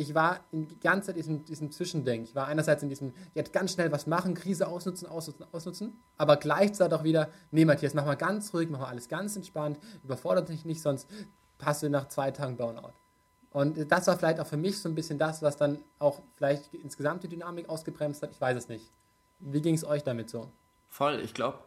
Ich 0.00 0.14
war 0.14 0.40
in 0.50 0.66
die 0.66 0.80
ganze 0.80 1.08
Zeit 1.08 1.16
diesem, 1.16 1.44
diesem 1.44 1.70
Zwischending. 1.70 2.22
Ich 2.22 2.34
war 2.34 2.46
einerseits 2.46 2.82
in 2.82 2.88
diesem, 2.88 3.12
jetzt 3.34 3.52
ganz 3.52 3.74
schnell 3.74 3.92
was 3.92 4.06
machen, 4.06 4.32
Krise 4.32 4.66
ausnutzen, 4.66 5.06
ausnutzen, 5.06 5.44
ausnutzen, 5.52 5.92
aber 6.16 6.38
gleichzeitig 6.38 6.98
auch 6.98 7.04
wieder, 7.04 7.28
nee, 7.50 7.66
Matthias, 7.66 7.92
mach 7.92 8.06
mal 8.06 8.14
ganz 8.14 8.54
ruhig, 8.54 8.70
mach 8.70 8.78
mal 8.78 8.88
alles 8.88 9.08
ganz 9.08 9.36
entspannt, 9.36 9.78
überfordert 10.02 10.48
dich 10.48 10.64
nicht, 10.64 10.80
sonst 10.80 11.06
passt 11.58 11.82
du 11.82 11.90
nach 11.90 12.08
zwei 12.08 12.30
Tagen 12.30 12.56
Burnout. 12.56 12.94
Und 13.50 13.92
das 13.92 14.06
war 14.06 14.16
vielleicht 14.16 14.40
auch 14.40 14.46
für 14.46 14.56
mich 14.56 14.78
so 14.78 14.88
ein 14.88 14.94
bisschen 14.94 15.18
das, 15.18 15.42
was 15.42 15.58
dann 15.58 15.78
auch 15.98 16.22
vielleicht 16.36 16.72
insgesamt 16.72 17.22
die 17.24 17.28
Dynamik 17.28 17.68
ausgebremst 17.68 18.22
hat. 18.22 18.30
Ich 18.30 18.40
weiß 18.40 18.56
es 18.56 18.68
nicht. 18.70 18.90
Wie 19.38 19.60
ging 19.60 19.74
es 19.74 19.84
euch 19.84 20.02
damit 20.02 20.30
so? 20.30 20.50
Voll, 20.88 21.20
ich 21.20 21.34
glaube, 21.34 21.58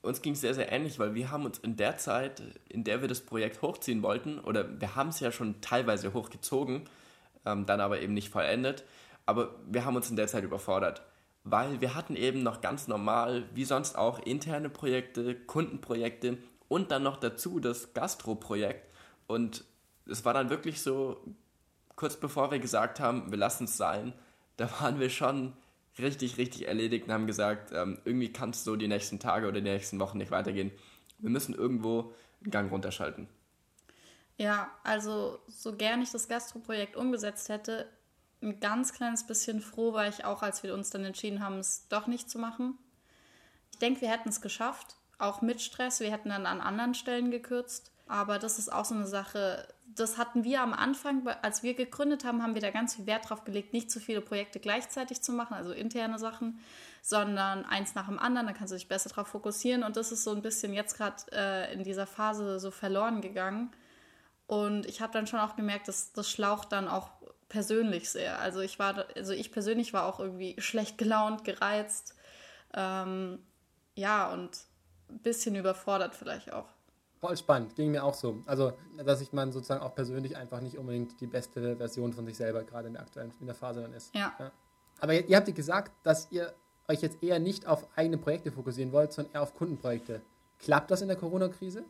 uns 0.00 0.22
ging 0.22 0.32
es 0.32 0.40
sehr, 0.40 0.54
sehr 0.54 0.72
ähnlich, 0.72 0.98
weil 0.98 1.14
wir 1.14 1.30
haben 1.30 1.44
uns 1.44 1.58
in 1.58 1.76
der 1.76 1.98
Zeit, 1.98 2.42
in 2.70 2.82
der 2.82 3.02
wir 3.02 3.08
das 3.08 3.20
Projekt 3.20 3.60
hochziehen 3.60 4.02
wollten, 4.02 4.38
oder 4.38 4.80
wir 4.80 4.96
haben 4.96 5.10
es 5.10 5.20
ja 5.20 5.30
schon 5.32 5.60
teilweise 5.60 6.14
hochgezogen, 6.14 6.88
ähm, 7.44 7.66
dann 7.66 7.80
aber 7.80 8.00
eben 8.00 8.14
nicht 8.14 8.28
vollendet, 8.28 8.84
aber 9.26 9.54
wir 9.68 9.84
haben 9.84 9.96
uns 9.96 10.10
in 10.10 10.16
der 10.16 10.28
Zeit 10.28 10.44
überfordert, 10.44 11.02
weil 11.44 11.80
wir 11.80 11.94
hatten 11.94 12.16
eben 12.16 12.42
noch 12.42 12.60
ganz 12.60 12.88
normal, 12.88 13.44
wie 13.54 13.64
sonst 13.64 13.96
auch, 13.96 14.18
interne 14.20 14.68
Projekte, 14.68 15.34
Kundenprojekte 15.34 16.38
und 16.68 16.90
dann 16.90 17.02
noch 17.02 17.16
dazu 17.16 17.60
das 17.60 17.94
Gastro-Projekt 17.94 18.88
und 19.26 19.64
es 20.06 20.24
war 20.24 20.34
dann 20.34 20.50
wirklich 20.50 20.82
so, 20.82 21.22
kurz 21.96 22.16
bevor 22.16 22.50
wir 22.50 22.58
gesagt 22.58 23.00
haben, 23.00 23.30
wir 23.30 23.38
lassen 23.38 23.64
es 23.64 23.76
sein, 23.76 24.12
da 24.56 24.70
waren 24.80 25.00
wir 25.00 25.10
schon 25.10 25.54
richtig, 25.98 26.38
richtig 26.38 26.68
erledigt 26.68 27.06
und 27.06 27.12
haben 27.12 27.26
gesagt, 27.26 27.72
ähm, 27.72 27.98
irgendwie 28.04 28.32
kann 28.32 28.50
es 28.50 28.64
so 28.64 28.76
die 28.76 28.88
nächsten 28.88 29.18
Tage 29.18 29.46
oder 29.46 29.60
die 29.60 29.70
nächsten 29.70 30.00
Wochen 30.00 30.18
nicht 30.18 30.30
weitergehen. 30.30 30.72
Wir 31.18 31.30
müssen 31.30 31.54
irgendwo 31.54 32.12
einen 32.42 32.50
Gang 32.50 32.72
runterschalten. 32.72 33.28
Ja, 34.38 34.70
also 34.82 35.38
so 35.48 35.76
gern 35.76 36.02
ich 36.02 36.10
das 36.10 36.28
Gastro-Projekt 36.28 36.96
umgesetzt 36.96 37.48
hätte, 37.48 37.88
ein 38.42 38.58
ganz 38.58 38.92
kleines 38.92 39.24
bisschen 39.24 39.60
froh 39.60 39.92
war 39.92 40.08
ich 40.08 40.24
auch, 40.24 40.42
als 40.42 40.62
wir 40.62 40.74
uns 40.74 40.90
dann 40.90 41.04
entschieden 41.04 41.42
haben, 41.42 41.58
es 41.58 41.86
doch 41.88 42.08
nicht 42.08 42.28
zu 42.28 42.38
machen. 42.38 42.76
Ich 43.70 43.78
denke, 43.78 44.00
wir 44.00 44.10
hätten 44.10 44.28
es 44.28 44.40
geschafft, 44.40 44.96
auch 45.18 45.42
mit 45.42 45.62
Stress. 45.62 46.00
Wir 46.00 46.10
hätten 46.10 46.30
dann 46.30 46.46
an 46.46 46.60
anderen 46.60 46.94
Stellen 46.94 47.30
gekürzt. 47.30 47.92
Aber 48.08 48.38
das 48.38 48.58
ist 48.58 48.70
auch 48.70 48.84
so 48.84 48.94
eine 48.94 49.06
Sache, 49.06 49.66
das 49.94 50.18
hatten 50.18 50.44
wir 50.44 50.60
am 50.60 50.72
Anfang, 50.72 51.26
als 51.40 51.62
wir 51.62 51.74
gegründet 51.74 52.24
haben, 52.24 52.42
haben 52.42 52.54
wir 52.54 52.60
da 52.60 52.70
ganz 52.70 52.96
viel 52.96 53.06
Wert 53.06 53.30
drauf 53.30 53.44
gelegt, 53.44 53.72
nicht 53.72 53.90
zu 53.90 54.00
viele 54.00 54.20
Projekte 54.20 54.58
gleichzeitig 54.58 55.22
zu 55.22 55.32
machen, 55.32 55.54
also 55.54 55.72
interne 55.72 56.18
Sachen, 56.18 56.58
sondern 57.00 57.64
eins 57.64 57.94
nach 57.94 58.08
dem 58.08 58.18
anderen, 58.18 58.48
da 58.48 58.52
kannst 58.52 58.72
du 58.72 58.76
dich 58.76 58.88
besser 58.88 59.08
darauf 59.08 59.28
fokussieren. 59.28 59.82
Und 59.82 59.96
das 59.96 60.12
ist 60.12 60.24
so 60.24 60.32
ein 60.32 60.42
bisschen 60.42 60.74
jetzt 60.74 60.96
gerade 60.96 61.16
äh, 61.32 61.72
in 61.72 61.84
dieser 61.84 62.06
Phase 62.06 62.58
so 62.58 62.70
verloren 62.70 63.20
gegangen. 63.20 63.70
Und 64.52 64.84
ich 64.84 65.00
habe 65.00 65.14
dann 65.14 65.26
schon 65.26 65.40
auch 65.40 65.56
gemerkt, 65.56 65.88
dass 65.88 66.12
das 66.12 66.28
schlaucht 66.28 66.72
dann 66.72 66.86
auch 66.86 67.08
persönlich 67.48 68.10
sehr. 68.10 68.38
Also 68.38 68.60
ich 68.60 68.78
war, 68.78 69.06
also 69.16 69.32
ich 69.32 69.50
persönlich 69.50 69.94
war 69.94 70.04
auch 70.04 70.20
irgendwie 70.20 70.56
schlecht 70.58 70.98
gelaunt, 70.98 71.42
gereizt. 71.42 72.14
Ähm, 72.74 73.38
ja, 73.94 74.30
und 74.30 74.50
ein 75.08 75.20
bisschen 75.20 75.54
überfordert 75.54 76.14
vielleicht 76.14 76.52
auch. 76.52 76.66
Voll 77.18 77.34
spannend, 77.38 77.76
ging 77.76 77.92
mir 77.92 78.04
auch 78.04 78.12
so. 78.12 78.42
Also, 78.44 78.74
dass 79.02 79.22
ich 79.22 79.32
man 79.32 79.52
sozusagen 79.52 79.80
auch 79.80 79.94
persönlich 79.94 80.36
einfach 80.36 80.60
nicht 80.60 80.76
unbedingt 80.76 81.18
die 81.22 81.28
beste 81.28 81.78
Version 81.78 82.12
von 82.12 82.26
sich 82.26 82.36
selber 82.36 82.62
gerade 82.62 82.88
in 82.88 82.92
der 82.92 83.04
aktuellen 83.04 83.32
in 83.40 83.46
der 83.46 83.54
Phase 83.54 83.80
dann 83.80 83.94
ist. 83.94 84.14
Ja. 84.14 84.34
ja. 84.38 84.52
Aber 85.00 85.14
ihr, 85.14 85.26
ihr 85.30 85.38
habt 85.38 85.54
gesagt, 85.54 85.92
dass 86.02 86.30
ihr 86.30 86.52
euch 86.88 87.00
jetzt 87.00 87.22
eher 87.22 87.38
nicht 87.38 87.66
auf 87.66 87.88
eigene 87.96 88.18
Projekte 88.18 88.52
fokussieren 88.52 88.92
wollt, 88.92 89.14
sondern 89.14 89.32
eher 89.32 89.42
auf 89.44 89.54
Kundenprojekte. 89.54 90.20
Klappt 90.58 90.90
das 90.90 91.00
in 91.00 91.08
der 91.08 91.16
Corona-Krise? 91.16 91.84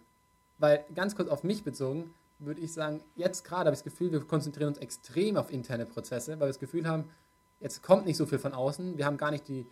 Weil 0.58 0.84
ganz 0.94 1.16
kurz 1.16 1.28
auf 1.28 1.42
mich 1.42 1.64
bezogen, 1.64 2.14
würde 2.38 2.60
ich 2.60 2.72
sagen, 2.72 3.02
jetzt 3.14 3.44
gerade 3.44 3.66
habe 3.66 3.74
ich 3.74 3.80
das 3.80 3.84
Gefühl, 3.84 4.12
wir 4.12 4.20
konzentrieren 4.20 4.68
uns 4.68 4.78
extrem 4.78 5.36
auf 5.36 5.52
interne 5.52 5.86
Prozesse, 5.86 6.32
weil 6.32 6.40
wir 6.40 6.46
das 6.48 6.58
Gefühl 6.58 6.86
haben, 6.86 7.10
jetzt 7.60 7.82
kommt 7.82 8.06
nicht 8.06 8.16
so 8.16 8.26
viel 8.26 8.38
von 8.38 8.52
außen. 8.52 8.98
Wir 8.98 9.06
haben 9.06 9.16
gar 9.16 9.30
nicht 9.30 9.48
die, 9.48 9.66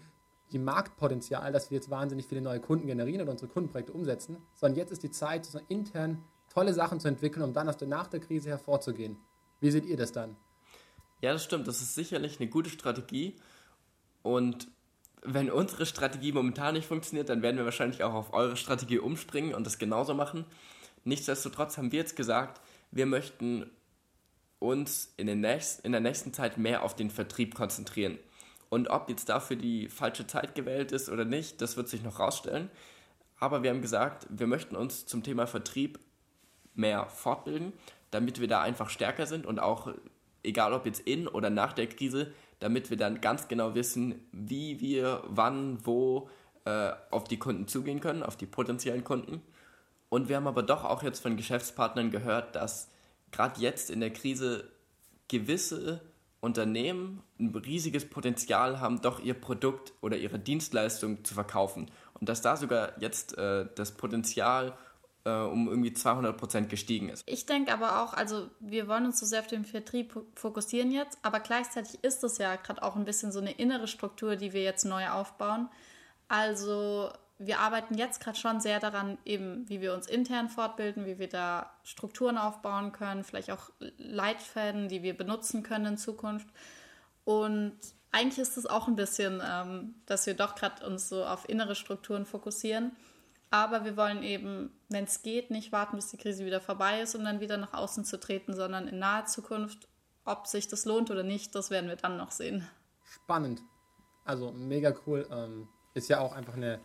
die 0.53 0.59
Marktpotenzial, 0.59 1.53
dass 1.53 1.71
wir 1.71 1.77
jetzt 1.77 1.91
wahnsinnig 1.91 2.27
viele 2.27 2.41
neue 2.41 2.61
Kunden 2.61 2.87
generieren 2.87 3.23
oder 3.23 3.33
unsere 3.33 3.51
Kundenprojekte 3.51 3.93
umsetzen, 3.93 4.39
sondern 4.55 4.79
jetzt 4.79 4.93
ist 4.93 5.03
die 5.03 5.11
Zeit, 5.11 5.45
so 5.45 5.61
intern 5.69 6.25
tolle 6.49 6.75
Sachen 6.75 7.01
zu 7.01 7.09
entwickeln, 7.09 7.43
um 7.43 7.53
dann 7.53 7.69
aus 7.69 7.77
der, 7.77 7.89
nach 7.89 8.09
der 8.09 8.21
Krise 8.21 8.51
hervorzugehen. 8.51 9.17
Wie 9.61 9.71
seht 9.71 9.87
ihr 9.87 9.97
das 9.97 10.13
dann? 10.13 10.37
Ja, 11.21 11.33
das 11.33 11.45
stimmt. 11.45 11.69
Das 11.69 11.81
ist 11.81 11.95
sicherlich 11.95 12.41
eine 12.41 12.49
gute 12.49 12.71
Strategie. 12.71 13.37
Und 14.23 14.69
wenn 15.23 15.51
unsere 15.51 15.87
Strategie 15.87 16.33
momentan 16.33 16.75
nicht 16.75 16.87
funktioniert, 16.87 17.29
dann 17.29 17.43
werden 17.43 17.57
wir 17.57 17.65
wahrscheinlich 17.65 18.03
auch 18.03 18.15
auf 18.15 18.33
eure 18.33 18.57
Strategie 18.57 18.99
umspringen 18.99 19.55
und 19.55 19.67
das 19.67 19.79
genauso 19.79 20.15
machen. 20.15 20.45
Nichtsdestotrotz 21.05 21.79
haben 21.79 21.93
wir 21.93 21.99
jetzt 21.99 22.17
gesagt, 22.17 22.61
wir 22.91 23.07
möchten 23.07 23.71
uns 24.59 25.13
in, 25.17 25.27
den 25.27 25.41
nächsten, 25.41 25.87
in 25.87 25.93
der 25.93 26.01
nächsten 26.01 26.33
Zeit 26.33 26.59
mehr 26.59 26.83
auf 26.83 26.95
den 26.95 27.11
Vertrieb 27.11 27.55
konzentrieren. 27.55 28.19
Und 28.69 28.89
ob 28.89 29.09
jetzt 29.09 29.29
dafür 29.29 29.57
die 29.57 29.89
falsche 29.89 30.27
Zeit 30.27 30.55
gewählt 30.55 30.93
ist 30.93 31.09
oder 31.09 31.25
nicht, 31.25 31.61
das 31.61 31.77
wird 31.77 31.89
sich 31.89 32.03
noch 32.03 32.21
rausstellen. 32.21 32.71
Aber 33.39 33.63
wir 33.63 33.71
haben 33.71 33.81
gesagt, 33.81 34.27
wir 34.31 34.47
möchten 34.47 34.77
uns 34.77 35.07
zum 35.07 35.23
Thema 35.23 35.47
Vertrieb 35.47 35.99
mehr 36.75 37.07
fortbilden, 37.07 37.73
damit 38.11 38.41
wir 38.41 38.49
da 38.49 38.61
einfach 38.61 38.91
stärker 38.91 39.27
sind 39.27 39.47
und 39.47 39.59
auch, 39.59 39.93
egal 40.43 40.73
ob 40.73 40.87
jetzt 40.87 41.01
in 41.01 41.27
oder 41.27 41.51
nach 41.51 41.73
der 41.73 41.89
Krise, 41.89 42.33
damit 42.61 42.91
wir 42.91 42.97
dann 42.97 43.21
ganz 43.21 43.49
genau 43.49 43.75
wissen, 43.75 44.21
wie 44.33 44.81
wir 44.81 45.23
wann, 45.27 45.85
wo 45.85 46.29
äh, 46.65 46.93
auf 47.11 47.25
die 47.25 47.39
Kunden 47.39 47.67
zugehen 47.67 48.01
können, 48.01 48.23
auf 48.23 48.37
die 48.37 48.47
potenziellen 48.47 49.03
Kunden. 49.03 49.43
Und 50.11 50.29
wir 50.29 50.37
haben 50.37 50.47
aber 50.47 50.63
doch 50.63 50.85
auch 50.85 51.03
jetzt 51.03 51.21
von 51.21 51.39
Geschäftspartnern 51.39 52.11
gehört, 52.11 52.55
dass 52.57 52.89
gerade 53.31 53.59
jetzt 53.61 53.91
in 53.91 54.01
der 54.01 54.13
Krise 54.13 54.69
gewisse 55.29 56.03
Unternehmen 56.41 57.23
ein 57.39 57.55
riesiges 57.55 58.09
Potenzial 58.09 58.81
haben, 58.81 59.01
doch 59.01 59.21
ihr 59.21 59.35
Produkt 59.35 59.93
oder 60.01 60.17
ihre 60.17 60.39
Dienstleistung 60.39 61.25
zu 61.25 61.35
verkaufen. 61.35 61.91
Und 62.19 62.29
dass 62.29 62.43
da 62.43 62.57
sogar 62.57 63.01
jetzt 63.01 63.39
äh, 63.39 63.67
das 63.77 63.93
Potenzial 63.93 64.77
äh, 65.25 65.31
um 65.31 65.69
irgendwie 65.69 65.93
200 65.93 66.37
Prozent 66.37 66.69
gestiegen 66.71 67.09
ist. 67.09 67.23
Ich 67.27 67.47
denke 67.47 67.73
aber 67.73 68.03
auch, 68.03 68.15
also 68.15 68.49
wir 68.59 68.89
wollen 68.89 69.07
uns 69.07 69.21
so 69.21 69.27
sehr 69.27 69.41
auf 69.41 69.47
den 69.47 69.65
Vertrieb 69.65 70.19
fokussieren 70.35 70.91
jetzt, 70.91 71.19
aber 71.23 71.41
gleichzeitig 71.41 72.03
ist 72.03 72.25
es 72.25 72.39
ja 72.39 72.57
gerade 72.57 72.83
auch 72.83 72.97
ein 72.97 73.05
bisschen 73.05 73.31
so 73.31 73.39
eine 73.39 73.53
innere 73.53 73.87
Struktur, 73.87 74.37
die 74.37 74.53
wir 74.53 74.63
jetzt 74.63 74.85
neu 74.85 75.09
aufbauen. 75.09 75.69
Also 76.29 77.11
wir 77.43 77.59
arbeiten 77.59 77.95
jetzt 77.95 78.23
gerade 78.23 78.39
schon 78.39 78.61
sehr 78.61 78.81
daran, 78.81 79.17
eben 79.25 79.67
wie 79.69 79.81
wir 79.81 79.95
uns 79.95 80.07
intern 80.07 80.51
fortbilden, 80.51 81.07
wie 81.07 81.19
wir 81.19 81.29
da 81.29 81.71
Strukturen 81.85 82.37
aufbauen 82.37 82.93
können, 82.93 83.25
vielleicht 83.25 83.51
auch 83.51 83.71
Leitfäden, 83.97 84.89
die 84.89 85.03
wir 85.03 85.17
benutzen 85.17 85.63
können 85.63 85.87
in 85.87 85.97
Zukunft. 85.97 86.47
Und 87.25 87.79
eigentlich 88.13 88.39
ist 88.39 88.59
es 88.59 88.67
auch 88.67 88.89
ein 88.89 88.97
bisschen, 88.97 89.43
ähm, 89.43 89.95
dass 90.05 90.27
wir 90.27 90.35
doch 90.35 90.55
gerade 90.55 90.87
uns 90.87 91.09
so 91.09 91.25
auf 91.25 91.49
innere 91.49 91.75
Strukturen 91.75 92.27
fokussieren. 92.27 92.95
Aber 93.49 93.87
wir 93.87 93.97
wollen 93.97 94.23
eben, 94.23 94.71
wenn 94.91 95.05
es 95.05 95.23
geht, 95.23 95.51
nicht 95.51 95.73
warten, 95.73 95.97
bis 95.97 96.11
die 96.11 96.19
Krise 96.19 96.45
wieder 96.45 96.61
vorbei 96.61 97.01
ist, 97.01 97.15
um 97.15 97.25
dann 97.25 97.41
wieder 97.41 97.57
nach 97.57 97.73
außen 97.73 98.05
zu 98.05 98.21
treten, 98.21 98.55
sondern 98.55 98.87
in 98.87 98.99
naher 98.99 99.25
Zukunft, 99.25 99.89
ob 100.27 100.47
sich 100.47 100.69
das 100.69 100.85
lohnt 100.85 101.11
oder 101.11 101.23
nicht, 101.23 101.55
das 101.55 101.71
werden 101.71 101.89
wir 101.89 101.97
dann 101.97 102.19
noch 102.19 102.33
sehen. 102.33 102.69
Spannend. 103.03 103.63
Also 104.27 104.53
mega 104.53 104.95
cool. 105.07 105.27
Ähm, 105.33 105.69
ist 105.95 106.09
ja 106.09 106.21
auch 106.21 106.33
einfach 106.33 106.55
eine 106.55 106.81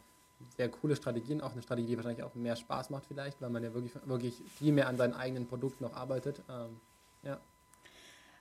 sehr 0.57 0.69
coole 0.69 0.95
Strategie 0.95 1.33
und 1.33 1.41
auch 1.41 1.53
eine 1.53 1.61
Strategie, 1.61 1.89
die 1.89 1.97
wahrscheinlich 1.97 2.23
auch 2.23 2.35
mehr 2.35 2.55
Spaß 2.55 2.89
macht 2.89 3.05
vielleicht, 3.05 3.41
weil 3.41 3.49
man 3.49 3.63
ja 3.63 3.73
wirklich, 3.73 3.93
wirklich 4.05 4.41
viel 4.47 4.73
mehr 4.73 4.87
an 4.87 4.97
seinen 4.97 5.13
eigenen 5.13 5.47
Produkten 5.47 5.83
noch 5.83 5.93
arbeitet. 5.93 6.41
Ähm, 6.49 6.79
ja. 7.23 7.39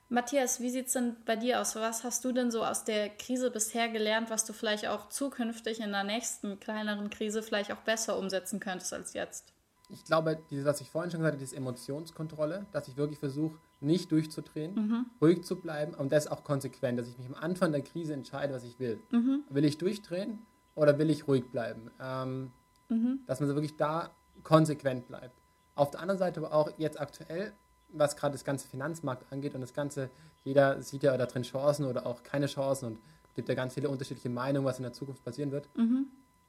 Matthias, 0.07 0.59
wie 0.59 0.69
sieht 0.69 0.87
es 0.87 0.93
denn 0.93 1.15
bei 1.25 1.35
dir 1.35 1.59
aus? 1.59 1.75
Was 1.75 2.03
hast 2.03 2.23
du 2.23 2.31
denn 2.31 2.51
so 2.51 2.63
aus 2.63 2.83
der 2.83 3.09
Krise 3.09 3.49
bisher 3.49 3.89
gelernt, 3.89 4.29
was 4.29 4.45
du 4.45 4.53
vielleicht 4.53 4.87
auch 4.87 5.09
zukünftig 5.09 5.79
in 5.79 5.91
der 5.91 6.03
nächsten 6.03 6.59
kleineren 6.59 7.09
Krise 7.09 7.41
vielleicht 7.41 7.71
auch 7.71 7.81
besser 7.81 8.17
umsetzen 8.17 8.59
könntest 8.59 8.93
als 8.93 9.13
jetzt? 9.13 9.51
Ich 9.89 10.03
glaube, 10.03 10.39
dieses, 10.49 10.65
was 10.65 10.81
ich 10.81 10.89
vorhin 10.89 11.11
schon 11.11 11.19
gesagt 11.19 11.35
habe, 11.35 11.43
diese 11.43 11.55
Emotionskontrolle, 11.55 12.65
dass 12.71 12.87
ich 12.87 12.97
wirklich 12.97 13.19
versuche, 13.19 13.57
nicht 13.81 14.11
durchzudrehen, 14.11 14.75
mhm. 14.75 15.05
ruhig 15.21 15.43
zu 15.43 15.59
bleiben 15.59 15.93
und 15.93 16.11
das 16.11 16.27
auch 16.27 16.43
konsequent, 16.43 16.99
dass 16.99 17.07
ich 17.07 17.17
mich 17.17 17.27
am 17.27 17.35
Anfang 17.35 17.71
der 17.71 17.81
Krise 17.81 18.13
entscheide, 18.13 18.53
was 18.53 18.63
ich 18.63 18.79
will. 18.79 18.99
Mhm. 19.11 19.43
Will 19.49 19.65
ich 19.65 19.77
durchdrehen 19.77 20.39
oder 20.75 20.97
will 20.99 21.09
ich 21.09 21.27
ruhig 21.27 21.49
bleiben? 21.49 21.91
Ähm, 22.01 22.51
mhm. 22.89 23.19
Dass 23.27 23.39
man 23.39 23.49
so 23.49 23.55
wirklich 23.55 23.77
da 23.77 24.11
konsequent 24.43 25.07
bleibt. 25.07 25.41
Auf 25.75 25.91
der 25.91 26.01
anderen 26.01 26.19
Seite 26.19 26.39
aber 26.39 26.53
auch 26.53 26.71
jetzt 26.77 26.99
aktuell 26.99 27.53
was 27.97 28.15
gerade 28.15 28.33
das 28.33 28.43
ganze 28.43 28.67
Finanzmarkt 28.67 29.31
angeht 29.31 29.55
und 29.55 29.61
das 29.61 29.73
Ganze, 29.73 30.09
jeder 30.43 30.81
sieht 30.81 31.03
ja 31.03 31.15
da 31.17 31.25
drin 31.25 31.43
Chancen 31.43 31.85
oder 31.85 32.05
auch 32.05 32.23
keine 32.23 32.47
Chancen 32.47 32.85
und 32.85 32.99
gibt 33.35 33.49
ja 33.49 33.55
ganz 33.55 33.73
viele 33.73 33.89
unterschiedliche 33.89 34.29
Meinungen, 34.29 34.65
was 34.65 34.77
in 34.77 34.83
der 34.83 34.93
Zukunft 34.93 35.23
passieren 35.23 35.51
wird. 35.51 35.67
Mhm. 35.75 36.07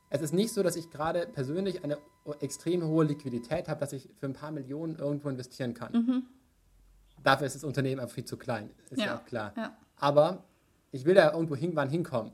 Es 0.09 0.21
ist 0.21 0.33
nicht 0.33 0.52
so, 0.52 0.62
dass 0.62 0.76
ich 0.76 0.90
gerade 0.90 1.26
persönlich 1.26 1.83
eine 1.83 1.99
extrem 2.40 2.85
hohe 2.85 3.04
Liquidität 3.04 3.68
habe, 3.68 3.80
dass 3.80 3.92
ich 3.92 4.09
für 4.18 4.26
ein 4.26 4.35
paar 4.35 4.52
Millionen 4.52 4.97
irgendwo 4.97 5.28
investieren 5.28 5.75
kann. 5.75 5.92
Mhm. 5.92 6.23
Dafür 7.23 7.47
ist 7.47 7.56
das 7.56 7.64
Unternehmen 7.64 8.00
einfach 8.00 8.14
viel 8.14 8.25
zu 8.25 8.37
klein, 8.37 8.71
ist 8.90 9.00
ja, 9.00 9.06
ja 9.06 9.18
auch 9.18 9.25
klar. 9.25 9.52
Ja. 9.56 9.76
Aber 9.97 10.45
ich 10.92 11.04
will 11.04 11.14
da 11.14 11.33
irgendwo 11.33 11.54
irgendwann 11.56 11.88
hinkommen. 11.88 12.33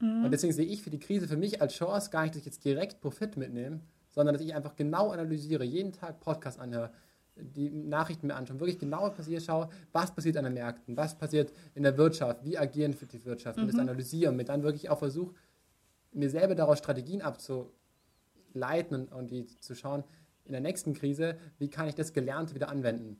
Mhm. 0.00 0.24
Und 0.24 0.30
deswegen 0.30 0.52
sehe 0.52 0.66
ich 0.66 0.82
für 0.82 0.90
die 0.90 0.98
Krise 0.98 1.28
für 1.28 1.36
mich 1.36 1.60
als 1.60 1.74
Chance 1.74 2.10
gar 2.10 2.22
nicht, 2.22 2.34
dass 2.34 2.40
ich 2.40 2.46
jetzt 2.46 2.64
direkt 2.64 3.00
Profit 3.00 3.36
mitnehme, 3.36 3.80
sondern 4.10 4.34
dass 4.34 4.42
ich 4.42 4.54
einfach 4.54 4.76
genau 4.76 5.10
analysiere, 5.10 5.64
jeden 5.64 5.92
Tag 5.92 6.20
Podcast 6.20 6.58
anhöre, 6.58 6.90
die 7.36 7.68
Nachrichten 7.70 8.28
mir 8.28 8.34
anschauen, 8.34 8.60
wirklich 8.60 8.78
genau 8.78 9.10
passiert, 9.10 9.42
schaue, 9.42 9.68
was 9.92 10.14
passiert 10.14 10.36
an 10.38 10.44
den 10.44 10.54
Märkten, 10.54 10.96
was 10.96 11.16
passiert 11.16 11.52
in 11.74 11.82
der 11.82 11.98
Wirtschaft, 11.98 12.44
wie 12.44 12.56
agieren 12.56 12.94
für 12.94 13.06
die 13.06 13.24
Wirtschaft, 13.24 13.58
mhm. 13.58 13.64
und 13.64 13.68
das 13.68 13.74
mhm. 13.74 13.82
analysiere 13.82 14.30
und 14.30 14.36
mir 14.36 14.44
dann 14.44 14.62
wirklich 14.62 14.88
auch 14.88 14.98
versuche, 14.98 15.34
mir 16.12 16.30
selber 16.30 16.54
daraus 16.54 16.78
Strategien 16.78 17.20
abzuleiten 17.20 18.94
und, 18.94 19.12
und 19.12 19.30
die 19.30 19.46
zu 19.46 19.74
schauen, 19.74 20.02
in 20.46 20.52
der 20.52 20.60
nächsten 20.60 20.94
Krise, 20.94 21.36
wie 21.58 21.68
kann 21.68 21.88
ich 21.88 21.94
das 21.94 22.12
Gelernte 22.12 22.54
wieder 22.54 22.68
anwenden. 22.68 23.18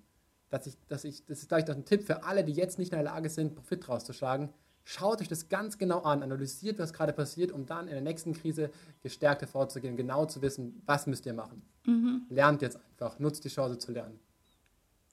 Dass 0.48 0.66
ich, 0.66 0.78
dass 0.86 1.04
ich, 1.04 1.26
das 1.26 1.40
ist 1.40 1.48
gleich 1.48 1.68
ein 1.68 1.84
Tipp 1.84 2.04
für 2.04 2.22
alle, 2.22 2.44
die 2.44 2.52
jetzt 2.52 2.78
nicht 2.78 2.92
in 2.92 2.96
der 2.96 3.04
Lage 3.04 3.28
sind, 3.28 3.54
Profit 3.54 3.88
rauszuschlagen. 3.88 4.50
Schaut 4.88 5.20
euch 5.20 5.26
das 5.26 5.48
ganz 5.48 5.78
genau 5.78 6.02
an, 6.02 6.22
analysiert, 6.22 6.78
was 6.78 6.92
gerade 6.92 7.12
passiert, 7.12 7.50
um 7.50 7.66
dann 7.66 7.88
in 7.88 7.94
der 7.94 8.02
nächsten 8.02 8.34
Krise 8.34 8.70
gestärkt 9.02 9.42
hervorzugehen, 9.42 9.96
genau 9.96 10.26
zu 10.26 10.42
wissen, 10.42 10.80
was 10.86 11.08
müsst 11.08 11.26
ihr 11.26 11.34
machen. 11.34 11.62
Mhm. 11.86 12.22
Lernt 12.28 12.62
jetzt 12.62 12.76
einfach, 12.76 13.18
nutzt 13.18 13.44
die 13.44 13.48
Chance 13.48 13.78
zu 13.78 13.90
lernen. 13.90 14.20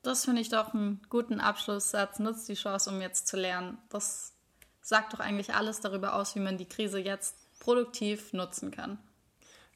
Das 0.03 0.25
finde 0.25 0.41
ich 0.41 0.49
doch 0.49 0.75
einen 0.75 1.01
guten 1.09 1.39
Abschlusssatz. 1.39 2.19
Nutzt 2.19 2.47
die 2.49 2.53
Chance, 2.53 2.91
um 2.91 3.01
jetzt 3.01 3.27
zu 3.27 3.35
lernen. 3.35 3.79
Das 3.89 4.33
sagt 4.81 5.13
doch 5.13 5.19
eigentlich 5.19 5.55
alles 5.55 5.79
darüber 5.79 6.17
aus, 6.17 6.35
wie 6.35 6.39
man 6.41 6.59
die 6.59 6.69
Krise 6.69 6.99
jetzt 6.99 7.35
produktiv 7.59 8.31
nutzen 8.31 8.69
kann. 8.69 8.99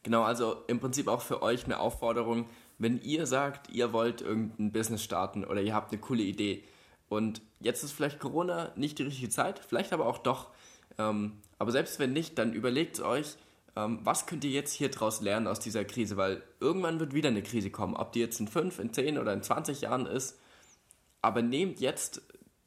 Genau, 0.03 0.21
also 0.21 0.63
im 0.67 0.79
Prinzip 0.79 1.07
auch 1.07 1.21
für 1.21 1.41
euch 1.41 1.65
eine 1.65 1.79
Aufforderung, 1.79 2.47
wenn 2.77 3.01
ihr 3.01 3.25
sagt, 3.25 3.71
ihr 3.71 3.93
wollt 3.93 4.21
irgendein 4.21 4.71
Business 4.71 5.01
starten 5.01 5.43
oder 5.43 5.61
ihr 5.61 5.73
habt 5.73 5.91
eine 5.91 5.99
coole 5.99 6.21
Idee, 6.21 6.63
und 7.09 7.41
jetzt 7.59 7.83
ist 7.83 7.91
vielleicht 7.91 8.19
Corona 8.19 8.71
nicht 8.75 8.99
die 8.99 9.03
richtige 9.03 9.29
Zeit, 9.29 9.59
vielleicht 9.59 9.93
aber 9.93 10.05
auch 10.05 10.17
doch. 10.17 10.49
Ähm, 10.97 11.39
aber 11.57 11.71
selbst 11.71 11.99
wenn 11.99 12.13
nicht, 12.13 12.37
dann 12.37 12.53
überlegt 12.53 12.99
euch, 12.99 13.37
ähm, 13.75 13.99
was 14.03 14.25
könnt 14.25 14.43
ihr 14.43 14.51
jetzt 14.51 14.73
hier 14.73 14.89
draus 14.89 15.21
lernen 15.21 15.47
aus 15.47 15.59
dieser 15.59 15.85
Krise, 15.85 16.17
weil 16.17 16.41
irgendwann 16.59 16.99
wird 16.99 17.13
wieder 17.13 17.29
eine 17.29 17.43
Krise 17.43 17.69
kommen, 17.69 17.95
ob 17.95 18.11
die 18.11 18.19
jetzt 18.19 18.39
in 18.39 18.47
5, 18.47 18.79
in 18.79 18.93
10 18.93 19.17
oder 19.17 19.33
in 19.33 19.43
20 19.43 19.81
Jahren 19.81 20.05
ist. 20.05 20.39
Aber 21.21 21.41
nehmt 21.41 21.79
jetzt 21.79 22.21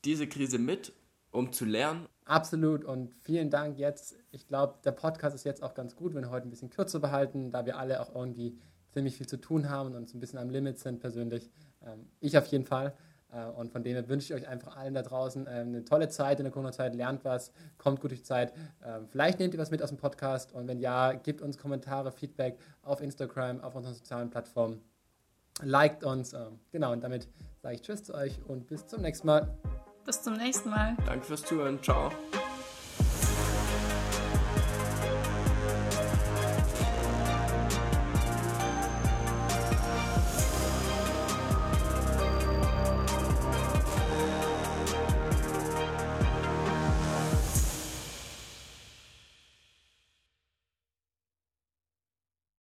diese 0.04 0.26
Krise 0.26 0.59
mit, 0.59 0.92
um 1.30 1.52
zu 1.52 1.64
lernen. 1.64 2.06
Absolut 2.25 2.85
und 2.85 3.12
vielen 3.23 3.50
Dank 3.50 3.78
jetzt. 3.78 4.16
Ich 4.30 4.47
glaube, 4.47 4.75
der 4.85 4.92
Podcast 4.92 5.35
ist 5.35 5.44
jetzt 5.44 5.62
auch 5.62 5.75
ganz 5.75 5.97
gut, 5.97 6.14
wenn 6.14 6.23
wir 6.23 6.30
heute 6.30 6.47
ein 6.47 6.50
bisschen 6.50 6.70
kürzer 6.70 7.00
behalten, 7.00 7.50
da 7.50 7.66
wir 7.66 7.76
alle 7.76 8.00
auch 8.00 8.14
irgendwie 8.14 8.56
ziemlich 8.92 9.16
viel 9.16 9.26
zu 9.26 9.40
tun 9.40 9.68
haben 9.68 9.94
und 9.94 10.09
so 10.09 10.16
ein 10.16 10.20
bisschen 10.20 10.38
am 10.38 10.50
Limit 10.50 10.78
sind 10.78 11.00
persönlich. 11.00 11.50
Ähm, 11.85 12.09
ich 12.20 12.38
auf 12.38 12.47
jeden 12.47 12.66
Fall. 12.66 12.94
Äh, 13.33 13.45
und 13.47 13.73
von 13.73 13.83
dem 13.83 13.95
her 13.95 14.09
wünsche 14.09 14.33
ich 14.33 14.43
euch 14.43 14.49
einfach 14.49 14.77
allen 14.77 14.95
da 14.95 15.03
draußen 15.03 15.47
äh, 15.47 15.51
eine 15.51 15.85
tolle 15.85 16.09
Zeit 16.09 16.39
in 16.39 16.45
der 16.45 16.53
Corona-Zeit, 16.53 16.95
lernt 16.95 17.25
was, 17.25 17.53
kommt 17.79 18.01
gut 18.01 18.11
durch 18.11 18.21
die 18.21 18.27
Zeit. 18.27 18.53
Ähm, 18.85 19.07
vielleicht 19.09 19.39
nehmt 19.39 19.55
ihr 19.55 19.61
was 19.61 19.71
mit 19.71 19.83
aus 19.83 19.91
dem 19.91 19.99
Podcast 19.99 20.53
und 20.53 20.69
wenn 20.69 20.79
ja, 20.79 21.13
gebt 21.13 21.43
uns 21.43 21.59
Kommentare, 21.59 22.13
Feedback 22.13 22.59
auf 22.83 23.01
Instagram, 23.01 23.61
auf 23.61 23.75
unseren 23.75 23.95
sozialen 23.95 24.31
Plattformen. 24.31 24.81
Liked 25.63 26.05
uns. 26.05 26.33
Ähm, 26.33 26.59
genau, 26.73 26.93
und 26.93 27.03
damit 27.03 27.29
sage 27.63 27.75
ich 27.75 27.83
Tschüss 27.83 28.03
zu 28.03 28.15
euch 28.15 28.41
und 28.47 28.67
bis 28.67 28.87
zum 28.87 29.03
nächsten 29.03 29.27
Mal. 29.27 29.49
Bis 30.05 30.23
zum 30.23 30.35
nächsten 30.35 30.71
Mal. 30.71 30.97
Danke 31.07 31.27
fürs 31.27 31.43
Zuhören. 31.43 31.83
Ciao. 31.83 32.11